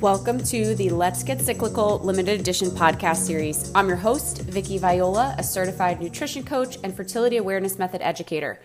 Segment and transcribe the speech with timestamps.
[0.00, 3.70] Welcome to the Let's Get Cyclical limited edition podcast series.
[3.74, 8.58] I'm your host, Vicki Viola, a certified nutrition coach and fertility awareness method educator.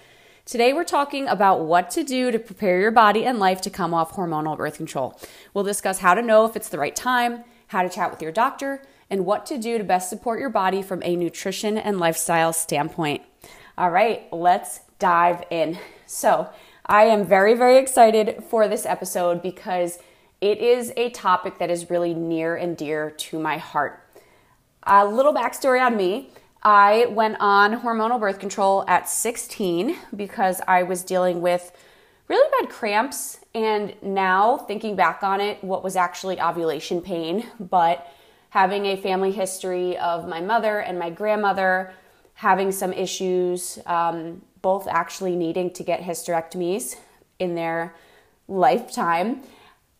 [0.45, 3.93] Today, we're talking about what to do to prepare your body and life to come
[3.93, 5.19] off hormonal birth control.
[5.53, 8.31] We'll discuss how to know if it's the right time, how to chat with your
[8.31, 12.53] doctor, and what to do to best support your body from a nutrition and lifestyle
[12.53, 13.23] standpoint.
[13.77, 15.79] All right, let's dive in.
[16.05, 16.47] So,
[16.85, 19.99] I am very, very excited for this episode because
[20.45, 24.07] it is a topic that is really near and dear to my heart.
[24.83, 26.29] A little backstory on me
[26.61, 31.71] I went on hormonal birth control at 16 because I was dealing with
[32.27, 33.39] really bad cramps.
[33.55, 38.11] And now, thinking back on it, what was actually ovulation pain, but
[38.49, 41.93] having a family history of my mother and my grandmother
[42.33, 46.95] having some issues, um, both actually needing to get hysterectomies
[47.39, 47.95] in their
[48.47, 49.41] lifetime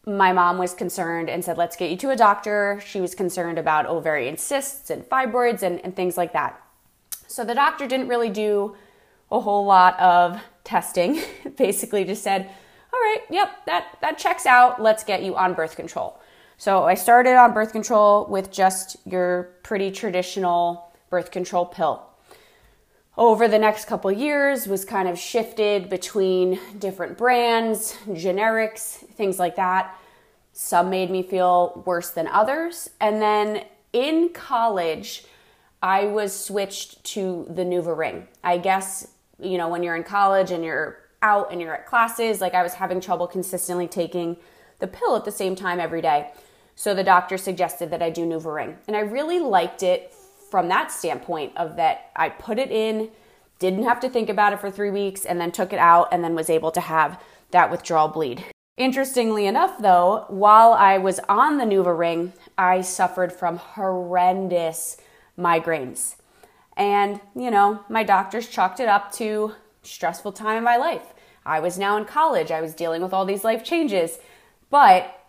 [0.05, 2.81] my mom was concerned and said, let's get you to a doctor.
[2.85, 6.61] She was concerned about ovarian cysts and fibroids and, and things like that.
[7.27, 8.75] So the doctor didn't really do
[9.31, 11.21] a whole lot of testing.
[11.57, 12.49] Basically, just said,
[12.93, 14.81] all right, yep, that, that checks out.
[14.81, 16.19] Let's get you on birth control.
[16.57, 22.03] So I started on birth control with just your pretty traditional birth control pill.
[23.17, 29.55] Over the next couple years was kind of shifted between different brands, generics, things like
[29.55, 29.97] that.
[30.51, 32.89] Some made me feel worse than others.
[32.99, 35.23] And then in college,
[35.81, 38.25] I was switched to the NuvaRing.
[38.43, 39.07] I guess,
[39.39, 42.63] you know, when you're in college and you're out and you're at classes, like I
[42.63, 44.35] was having trouble consistently taking
[44.79, 46.31] the pill at the same time every day.
[46.75, 48.75] So the doctor suggested that I do NuvaRing.
[48.87, 50.13] And I really liked it
[50.55, 53.09] from that standpoint of that I put it in,
[53.59, 56.23] didn't have to think about it for 3 weeks and then took it out and
[56.23, 58.45] then was able to have that withdrawal bleed.
[58.77, 64.95] Interestingly enough, though, while I was on the NuvaRing, I suffered from horrendous
[65.37, 66.15] migraines.
[66.77, 71.13] And, you know, my doctors chalked it up to stressful time in my life.
[71.45, 74.19] I was now in college, I was dealing with all these life changes.
[74.69, 75.19] But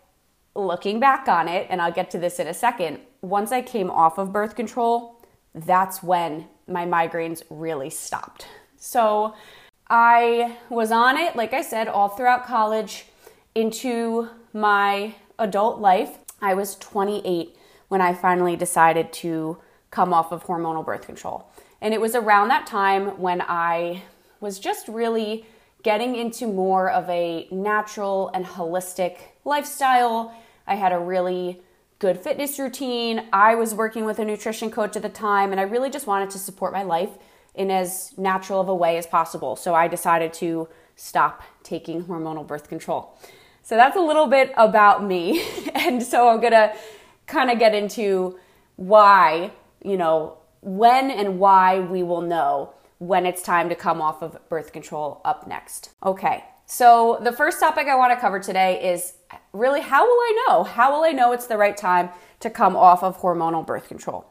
[0.55, 3.91] looking back on it, and I'll get to this in a second, once I came
[3.91, 5.15] off of birth control,
[5.63, 8.47] that's when my migraines really stopped.
[8.77, 9.33] So
[9.89, 13.05] I was on it, like I said, all throughout college
[13.55, 16.17] into my adult life.
[16.41, 17.55] I was 28
[17.87, 19.57] when I finally decided to
[19.91, 21.49] come off of hormonal birth control.
[21.81, 24.03] And it was around that time when I
[24.39, 25.45] was just really
[25.83, 30.35] getting into more of a natural and holistic lifestyle.
[30.65, 31.61] I had a really
[31.99, 33.27] good fitness routine.
[33.33, 36.29] I was working with a nutrition coach at the time, and I really just wanted
[36.31, 37.09] to support my life
[37.55, 39.55] in as natural of a way as possible.
[39.55, 43.17] So I decided to stop taking hormonal birth control.
[43.63, 45.43] So that's a little bit about me.
[45.75, 46.73] and so I'm going to
[47.25, 48.39] kind of get into
[48.75, 49.51] why,
[49.83, 54.37] you know, when and why we will know when it's time to come off of
[54.49, 55.91] birth control up next.
[56.03, 56.43] Okay.
[56.65, 59.13] So the first topic I want to cover today is
[59.53, 60.63] really how will I know?
[60.63, 64.29] How will I know it's the right time to come off of hormonal birth control?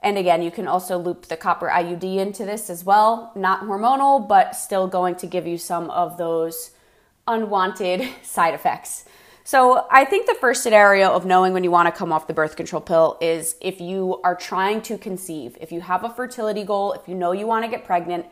[0.00, 3.32] And again, you can also loop the copper IUD into this as well.
[3.34, 6.70] Not hormonal, but still going to give you some of those
[7.26, 9.04] unwanted side effects.
[9.44, 12.34] So, I think the first scenario of knowing when you want to come off the
[12.34, 16.64] birth control pill is if you are trying to conceive, if you have a fertility
[16.64, 18.26] goal, if you know you want to get pregnant.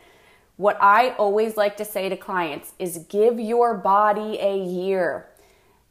[0.57, 5.29] What I always like to say to clients is give your body a year.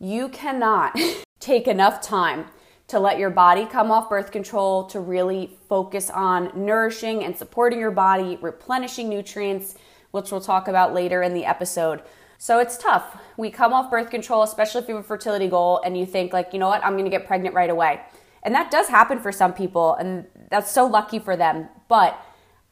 [0.06, 0.96] You cannot
[1.40, 2.46] take enough time
[2.90, 7.80] to let your body come off birth control, to really focus on nourishing and supporting
[7.80, 9.74] your body, replenishing nutrients,
[10.12, 12.04] which we'll talk about later in the episode.
[12.38, 13.20] So it's tough.
[13.36, 16.34] We come off birth control, especially if you have a fertility goal and you think,
[16.34, 18.00] like, you know what, I'm gonna get pregnant right away.
[18.44, 21.68] And that does happen for some people, and that's so lucky for them.
[21.88, 22.16] But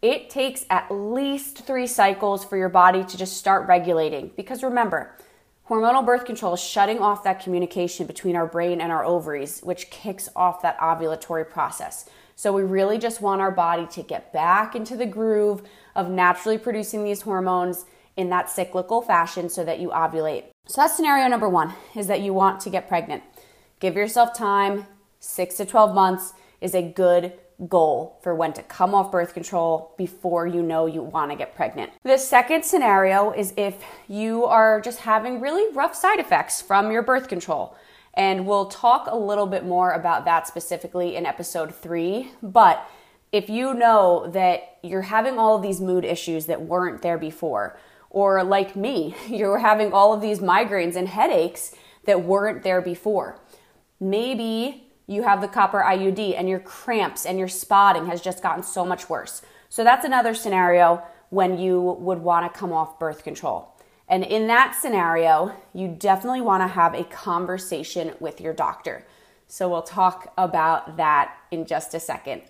[0.04, 4.30] it takes at least three cycles for your body to just start regulating.
[4.36, 5.18] Because remember,
[5.70, 9.90] hormonal birth control is shutting off that communication between our brain and our ovaries, which
[9.90, 12.10] kicks off that ovulatory process.
[12.36, 15.62] So we really just want our body to get back into the groove
[15.96, 17.86] of naturally producing these hormones
[18.18, 20.46] in that cyclical fashion so that you ovulate.
[20.68, 23.24] So that's scenario number one is that you want to get pregnant.
[23.80, 24.88] Give yourself time,
[25.20, 27.34] six to 12 months is a good
[27.68, 31.56] goal for when to come off birth control before you know you want to get
[31.56, 31.92] pregnant.
[32.04, 37.02] The second scenario is if you are just having really rough side effects from your
[37.02, 37.76] birth control.
[38.16, 42.32] And we'll talk a little bit more about that specifically in episode three.
[42.44, 42.88] But
[43.32, 47.78] if you know that you're having all of these mood issues that weren't there before,
[48.10, 51.76] or like me, you're having all of these migraines and headaches
[52.06, 53.40] that weren't there before.
[54.00, 58.64] Maybe you have the copper IUD and your cramps and your spotting has just gotten
[58.64, 59.42] so much worse.
[59.70, 63.70] So that's another scenario when you would want to come off birth control.
[64.08, 69.06] And in that scenario, you definitely want to have a conversation with your doctor.
[69.48, 72.44] So we'll talk about that in just a second.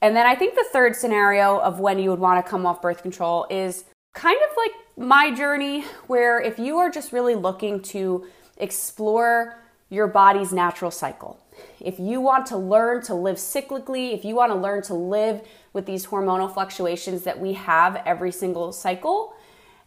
[0.00, 2.82] And then I think the third scenario of when you would want to come off
[2.82, 3.84] birth control is
[4.14, 8.26] kind of like my journey, where if you are just really looking to
[8.56, 11.38] explore your body's natural cycle,
[11.80, 15.42] if you want to learn to live cyclically, if you want to learn to live
[15.72, 19.34] with these hormonal fluctuations that we have every single cycle,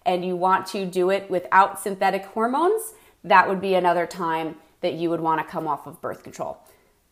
[0.05, 2.93] and you want to do it without synthetic hormones,
[3.23, 6.59] that would be another time that you would want to come off of birth control.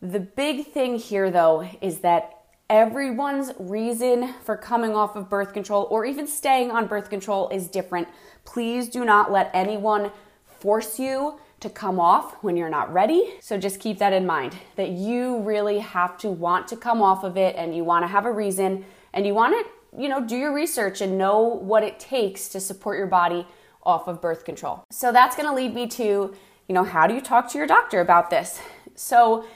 [0.00, 2.38] The big thing here, though, is that
[2.70, 7.68] everyone's reason for coming off of birth control or even staying on birth control is
[7.68, 8.08] different.
[8.44, 10.10] Please do not let anyone
[10.46, 13.32] force you to come off when you're not ready.
[13.40, 17.24] So just keep that in mind that you really have to want to come off
[17.24, 18.84] of it and you want to have a reason
[19.14, 22.60] and you want to, you know, do your research and know what it takes to
[22.60, 23.46] support your body
[23.82, 24.84] off of birth control.
[24.90, 26.02] So that's going to lead me to,
[26.68, 28.60] you know, how do you talk to your doctor about this?
[28.94, 29.46] So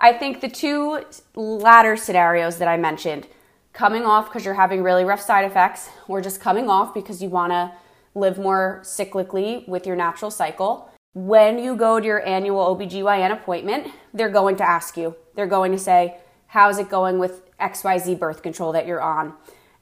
[0.00, 1.04] I think the two
[1.36, 3.28] latter scenarios that I mentioned,
[3.72, 7.28] coming off because you're having really rough side effects, or just coming off because you
[7.28, 7.70] want to
[8.14, 13.88] live more cyclically with your natural cycle, when you go to your annual OBGYN appointment,
[14.14, 16.16] they're going to ask you, they're going to say,
[16.48, 19.32] How's it going with XYZ birth control that you're on?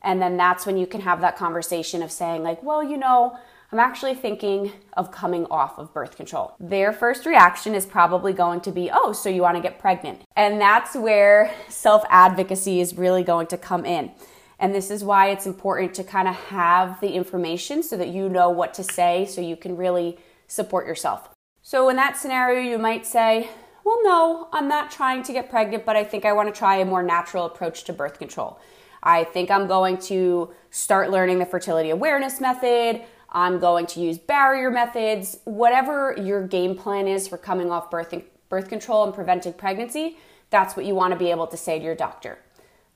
[0.03, 3.37] And then that's when you can have that conversation of saying, like, well, you know,
[3.73, 6.55] I'm actually thinking of coming off of birth control.
[6.59, 10.23] Their first reaction is probably going to be, oh, so you want to get pregnant.
[10.37, 14.13] And that's where self advocacy is really going to come in.
[14.59, 18.29] And this is why it's important to kind of have the information so that you
[18.29, 20.19] know what to say so you can really
[20.51, 21.29] support yourself.
[21.63, 23.49] So, in that scenario, you might say,
[23.85, 26.77] Well, no, I'm not trying to get pregnant, but I think I want to try
[26.77, 28.59] a more natural approach to birth control.
[29.03, 33.03] I think I'm going to start learning the fertility awareness method.
[33.31, 35.39] I'm going to use barrier methods.
[35.45, 38.13] Whatever your game plan is for coming off birth,
[38.49, 40.19] birth control and preventing pregnancy,
[40.51, 42.39] that's what you want to be able to say to your doctor.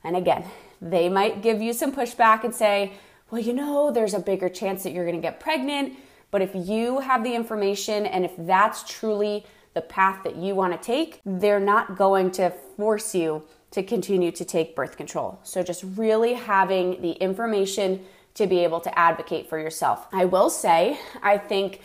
[0.03, 0.45] And again,
[0.83, 2.95] they might give you some pushback and say,
[3.31, 5.97] well, you know, there's a bigger chance that you're going to get pregnant.
[6.35, 10.73] But if you have the information and if that's truly the path that you want
[10.73, 15.39] to take, they're not going to force you to continue to take birth control.
[15.45, 18.05] So just really having the information
[18.35, 20.09] to be able to advocate for yourself.
[20.13, 21.83] I will say, I think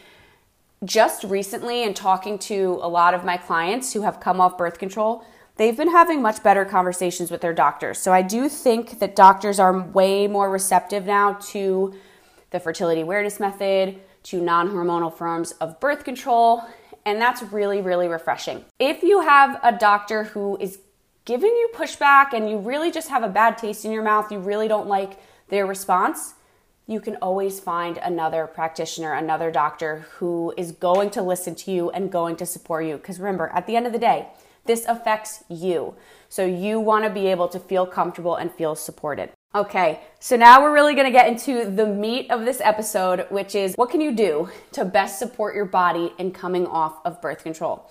[0.83, 4.79] just recently, in talking to a lot of my clients who have come off birth
[4.79, 5.23] control,
[5.57, 7.99] they've been having much better conversations with their doctors.
[7.99, 11.93] So I do think that doctors are way more receptive now to
[12.49, 16.63] the fertility awareness method, to non hormonal forms of birth control,
[17.05, 18.65] and that's really, really refreshing.
[18.79, 20.79] If you have a doctor who is
[21.25, 24.39] giving you pushback and you really just have a bad taste in your mouth, you
[24.39, 25.19] really don't like
[25.49, 26.33] their response,
[26.87, 31.91] you can always find another practitioner, another doctor who is going to listen to you
[31.91, 32.97] and going to support you.
[32.97, 34.27] Because remember, at the end of the day,
[34.65, 35.95] this affects you.
[36.29, 39.31] So you want to be able to feel comfortable and feel supported.
[39.55, 43.73] Okay, so now we're really gonna get into the meat of this episode, which is
[43.77, 47.89] what can you do to best support your body in coming off of birth control?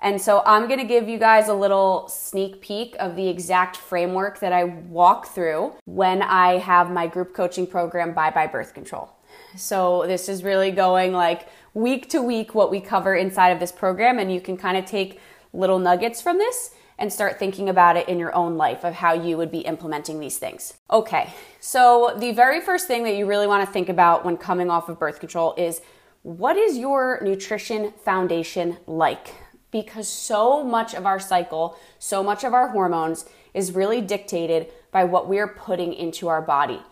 [0.00, 4.38] And so I'm gonna give you guys a little sneak peek of the exact framework
[4.38, 9.10] that I walk through when I have my group coaching program, Bye Bye Birth Control.
[9.56, 13.72] So this is really going like week to week what we cover inside of this
[13.72, 15.18] program, and you can kind of take
[15.52, 19.14] little nuggets from this and start thinking about it in your own life of how
[19.14, 20.74] you would be implementing these things.
[20.90, 24.70] Okay, so the very first thing that you really want to think about when coming
[24.70, 25.80] off of birth control is
[26.22, 29.34] what is your nutrition foundation like?
[29.70, 35.04] Because so much of our cycle, so much of our hormones is really dictated by
[35.04, 36.82] what we are putting into our body.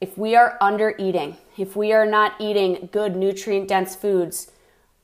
[0.00, 4.50] If we are under eating, if we are not eating good nutrient dense foods,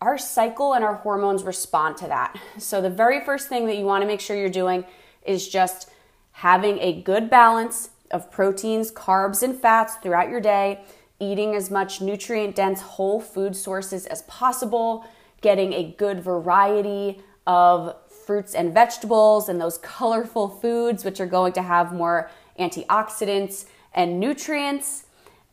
[0.00, 2.38] our cycle and our hormones respond to that.
[2.58, 4.84] So, the very first thing that you want to make sure you're doing
[5.24, 5.90] is just
[6.32, 10.80] having a good balance of proteins, carbs, and fats throughout your day,
[11.18, 15.06] eating as much nutrient dense whole food sources as possible,
[15.40, 21.52] getting a good variety of fruits and vegetables and those colorful foods, which are going
[21.52, 25.04] to have more antioxidants and nutrients,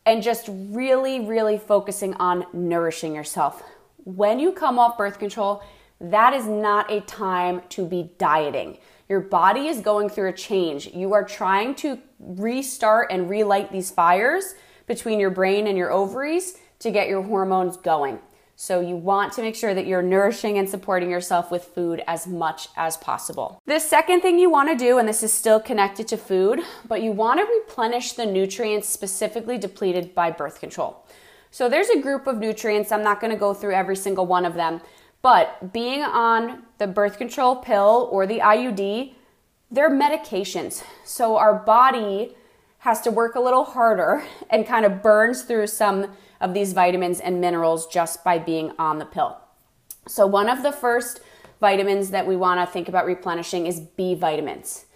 [0.06, 3.62] and just really, really focusing on nourishing yourself
[4.04, 5.62] when you come off birth control,
[6.00, 8.78] that is not a time to be dieting.
[9.08, 10.86] Your body is going through a change.
[10.88, 14.54] You are trying to restart and relight these fires
[14.86, 18.18] between your brain and your ovaries to get your hormones going.
[18.56, 22.26] So you want to make sure that you're nourishing and supporting yourself with food as
[22.26, 23.58] much as possible.
[23.66, 27.02] The second thing you want to do, and this is still connected to food, but
[27.02, 31.04] you want to replenish the nutrients specifically depleted by birth control.
[31.54, 34.44] So there's a group of nutrients, I'm not going to go through every single one
[34.44, 34.80] of them,
[35.22, 39.12] but being on the birth control pill or the IUD,
[39.70, 40.82] they're medications.
[41.04, 42.34] So our body
[42.78, 47.20] has to work a little harder and kind of burns through some of these vitamins
[47.20, 49.38] and minerals just by being on the pill.
[50.08, 51.20] So, one of the first
[51.60, 54.86] vitamins that we want to think about replenishing is B vitamins.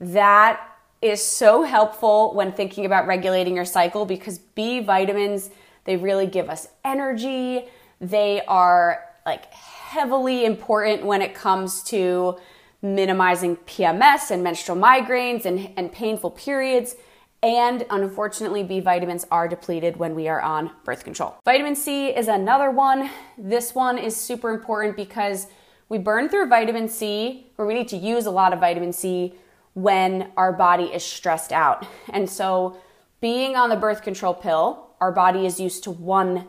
[0.00, 0.58] That
[1.02, 5.50] is so helpful when thinking about regulating your cycle because B vitamins,
[5.88, 7.64] they really give us energy.
[7.98, 12.38] They are like heavily important when it comes to
[12.82, 16.94] minimizing PMS and menstrual migraines and, and painful periods.
[17.42, 21.36] And unfortunately, B vitamins are depleted when we are on birth control.
[21.46, 23.08] Vitamin C is another one.
[23.38, 25.46] This one is super important because
[25.88, 29.32] we burn through vitamin C, or we need to use a lot of vitamin C
[29.72, 31.86] when our body is stressed out.
[32.10, 32.76] And so,
[33.22, 36.46] being on the birth control pill, our body is used to one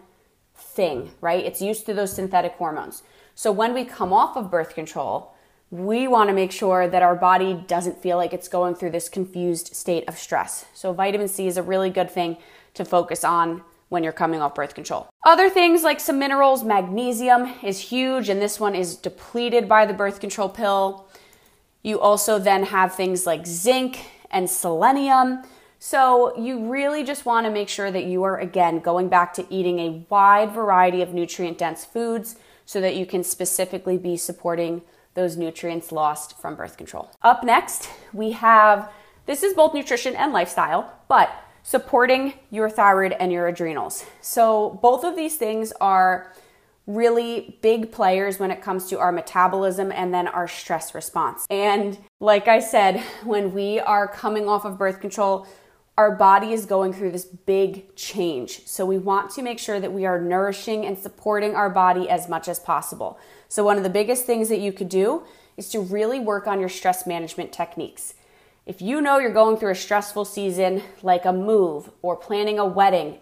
[0.55, 1.45] thing, right?
[1.45, 3.03] It's used to those synthetic hormones.
[3.35, 5.33] So, when we come off of birth control,
[5.71, 9.07] we want to make sure that our body doesn't feel like it's going through this
[9.07, 10.65] confused state of stress.
[10.73, 12.37] So, vitamin C is a really good thing
[12.73, 15.07] to focus on when you're coming off birth control.
[15.25, 19.93] Other things like some minerals, magnesium is huge, and this one is depleted by the
[19.93, 21.07] birth control pill.
[21.83, 25.43] You also then have things like zinc and selenium.
[25.81, 29.45] So, you really just want to make sure that you are, again, going back to
[29.50, 34.81] eating a wide variety of nutrient dense foods so that you can specifically be supporting
[35.13, 37.09] those nutrients lost from birth control.
[37.21, 38.91] Up next, we have
[39.25, 41.31] this is both nutrition and lifestyle, but
[41.63, 44.03] supporting your thyroid and your adrenals.
[44.19, 46.33] So, both of these things are
[46.88, 51.45] really big players when it comes to our metabolism and then our stress response.
[51.50, 55.48] And like I said, when we are coming off of birth control,
[55.99, 58.65] our body is going through this big change.
[58.65, 62.29] So we want to make sure that we are nourishing and supporting our body as
[62.29, 63.19] much as possible.
[63.49, 65.23] So, one of the biggest things that you could do
[65.57, 68.13] is to really work on your stress management techniques.
[68.65, 72.65] If you know you're going through a stressful season like a move or planning a
[72.65, 73.17] wedding,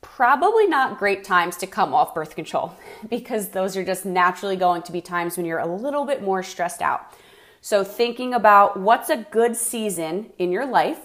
[0.00, 2.74] probably not great times to come off birth control
[3.08, 6.42] because those are just naturally going to be times when you're a little bit more
[6.42, 7.14] stressed out.
[7.60, 10.98] So, thinking about what's a good season in your life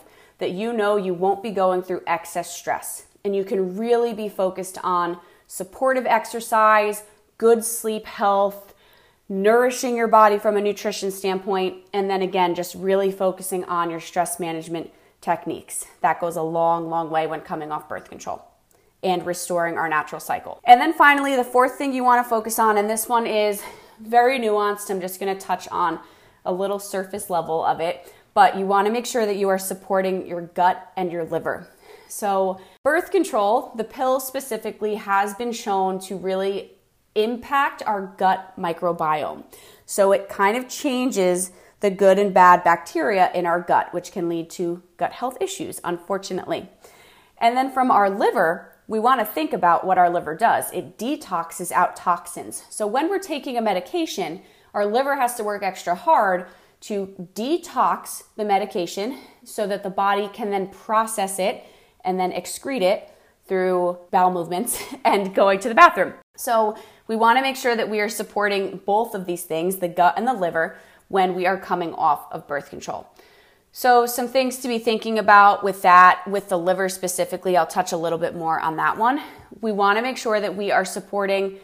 [0.43, 3.05] that you know you won't be going through excess stress.
[3.23, 7.03] And you can really be focused on supportive exercise,
[7.37, 8.73] good sleep health,
[9.29, 14.01] nourishing your body from a nutrition standpoint, and then again, just really focusing on your
[14.01, 15.85] stress management techniques.
[16.01, 18.43] That goes a long, long way when coming off birth control
[19.01, 20.59] and restoring our natural cycle.
[20.65, 23.63] And then finally, the fourth thing you want to focus on, and this one is
[24.01, 26.01] very nuanced, I'm just to touch on
[26.43, 29.59] a little surface level of it but you want to make sure that you are
[29.59, 31.67] supporting your gut and your liver.
[32.07, 36.73] So, birth control, the pill specifically, has been shown to really
[37.15, 39.43] impact our gut microbiome.
[39.85, 44.29] So, it kind of changes the good and bad bacteria in our gut, which can
[44.29, 46.69] lead to gut health issues, unfortunately.
[47.39, 50.71] And then from our liver, we want to think about what our liver does.
[50.71, 52.63] It detoxes out toxins.
[52.69, 54.41] So, when we're taking a medication,
[54.73, 56.47] our liver has to work extra hard
[56.83, 61.63] to detox the medication so that the body can then process it
[62.03, 63.09] and then excrete it
[63.47, 66.13] through bowel movements and going to the bathroom.
[66.35, 66.75] So,
[67.05, 70.13] we want to make sure that we are supporting both of these things, the gut
[70.17, 70.77] and the liver,
[71.09, 73.07] when we are coming off of birth control.
[73.71, 77.91] So, some things to be thinking about with that, with the liver specifically, I'll touch
[77.91, 79.21] a little bit more on that one.
[79.61, 81.59] We want to make sure that we are supporting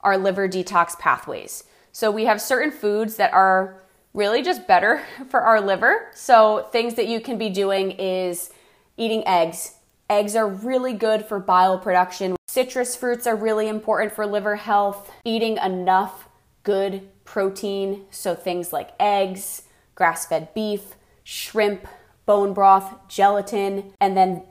[0.00, 1.64] our liver detox pathways.
[1.90, 3.82] So, we have certain foods that are
[4.14, 6.08] really just better for our liver.
[6.14, 8.50] So, things that you can be doing is
[8.96, 9.76] eating eggs.
[10.10, 12.36] Eggs are really good for bile production.
[12.46, 15.10] Citrus fruits are really important for liver health.
[15.24, 16.28] Eating enough
[16.64, 19.62] good protein, so things like eggs,
[19.94, 21.86] grass fed beef, shrimp,
[22.26, 24.42] bone broth, gelatin, and then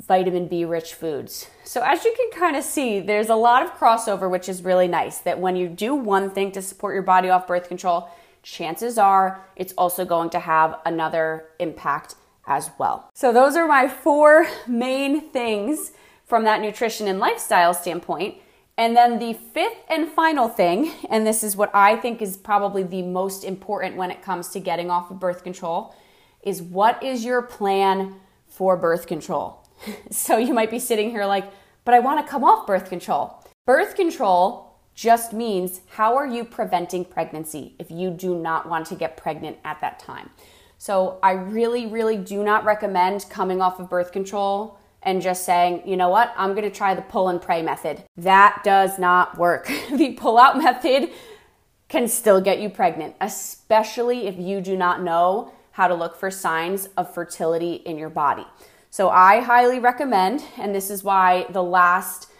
[0.00, 1.48] vitamin B rich foods.
[1.64, 4.88] So, as you can kind of see, there's a lot of crossover, which is really
[4.88, 5.18] nice.
[5.18, 8.08] That when you do one thing to support your body off birth control,
[8.44, 12.14] chances are it's also going to have another impact
[12.46, 13.10] as well.
[13.14, 15.92] So, those are my four main things
[16.24, 18.36] from that nutrition and lifestyle standpoint.
[18.76, 22.82] And then the fifth and final thing, and this is what I think is probably
[22.82, 25.94] the most important when it comes to getting off of birth control,
[26.42, 28.16] is what is your plan
[28.48, 29.66] for birth control?
[30.10, 31.50] so, you might be sitting here like,
[31.84, 33.42] but I want to come off birth control.
[33.66, 38.94] Birth control just means how are you preventing pregnancy if you do not want to
[38.94, 40.30] get pregnant at that time.
[40.78, 45.82] So I really, really do not recommend coming off of birth control and just saying,
[45.84, 48.02] you know what, I'm gonna try the pull and pray method.
[48.16, 49.66] That does not work.
[49.92, 51.10] the pull out method
[51.88, 56.30] can still get you pregnant, especially if you do not know how to look for
[56.30, 58.46] signs of fertility in your body.
[58.90, 62.30] So I highly recommend, and this is why the last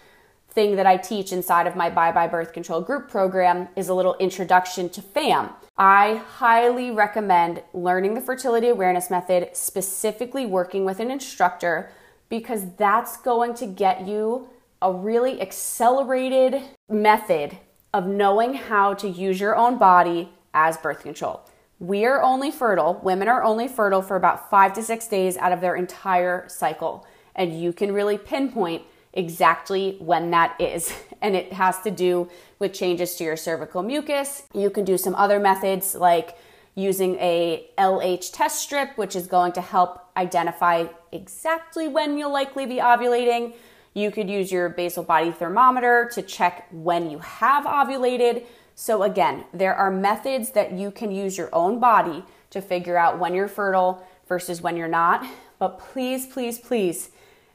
[0.55, 3.95] thing that I teach inside of my Bye Bye Birth Control group program is a
[3.95, 5.51] little introduction to FAM.
[5.77, 11.91] I highly recommend learning the fertility awareness method, specifically working with an instructor,
[12.29, 14.49] because that's going to get you
[14.81, 17.59] a really accelerated method
[17.93, 21.41] of knowing how to use your own body as birth control.
[21.81, 25.53] We are only fertile, women are only fertile for about five to six days out
[25.53, 27.07] of their entire cycle.
[27.35, 28.83] And you can really pinpoint
[29.15, 30.93] exactly when that is.
[31.25, 32.29] And it has to do
[32.59, 34.43] with changes to your cervical mucus.
[34.53, 36.37] You can do some other methods like
[36.75, 42.67] using a LH test strip, which is going to help identify exactly when you'll likely
[42.67, 43.55] be ovulating.
[43.95, 48.45] You could use your basal body thermometer to check when you have ovulated.
[48.75, 53.19] So, again, there are methods that you can use your own body to figure out
[53.19, 55.25] when you're fertile versus when you're not.
[55.59, 57.09] But please, please, please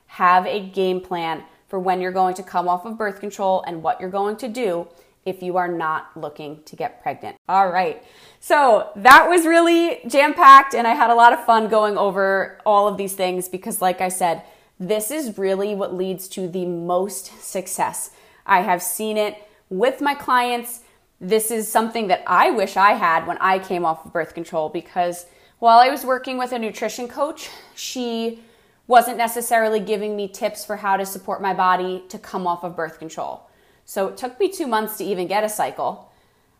[0.09, 3.83] have a game plan for when you're going to come off of birth control and
[3.83, 4.87] what you're going to do
[5.23, 7.37] if you are not looking to get pregnant.
[7.47, 8.03] All right.
[8.39, 12.59] So that was really jam packed, and I had a lot of fun going over
[12.65, 14.41] all of these things because, like I said,
[14.79, 18.11] this is really what leads to the most success.
[18.45, 19.35] I have seen it
[19.69, 20.81] with my clients.
[21.21, 24.69] This is something that I wish I had when I came off of birth control
[24.69, 25.27] because
[25.59, 28.41] while I was working with a nutrition coach, she
[28.89, 32.75] wasn't necessarily giving me tips for how to support my body to come off of
[32.75, 33.47] birth control.
[33.85, 36.11] So it took me two months to even get a cycle.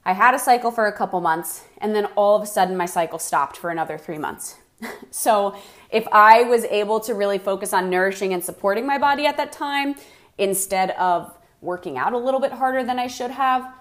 [0.05, 2.85] I had a cycle for a couple months, and then all of a sudden my
[2.85, 4.57] cycle stopped for another three months.
[5.09, 5.55] so
[5.89, 9.51] if I was able to really focus on nourishing and supporting my body at that
[9.51, 9.95] time,
[10.37, 13.73] instead of working out a little bit harder than I should have,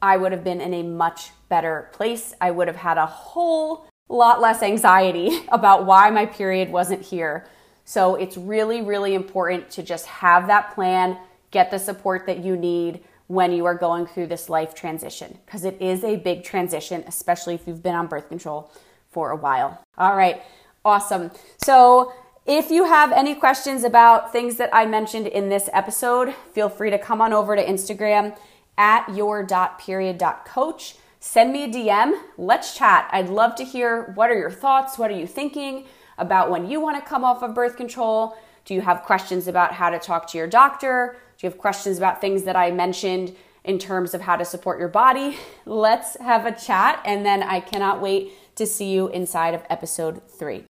[0.00, 2.32] I would have been in a much better place.
[2.40, 7.44] I would have had a whole lot less anxiety about why my period wasn't here
[7.90, 11.18] so it's really, really important to just have that plan,
[11.50, 15.64] get the support that you need when you are going through this life transition, because
[15.64, 18.70] it is a big transition, especially if you've been on birth control
[19.08, 19.82] for a while.
[19.98, 20.40] All right,
[20.84, 21.32] awesome.
[21.64, 22.12] So
[22.46, 26.90] if you have any questions about things that I mentioned in this episode, feel free
[26.90, 28.38] to come on over to Instagram
[28.78, 30.94] at your.period.coach.
[31.18, 32.14] Send me a DM.
[32.38, 33.10] Let's chat.
[33.10, 34.96] I'd love to hear what are your thoughts?
[34.96, 35.86] What are you thinking?
[36.20, 38.36] About when you want to come off of birth control?
[38.64, 41.16] Do you have questions about how to talk to your doctor?
[41.38, 44.78] Do you have questions about things that I mentioned in terms of how to support
[44.78, 45.36] your body?
[45.66, 50.22] Let's have a chat, and then I cannot wait to see you inside of episode
[50.28, 50.69] three.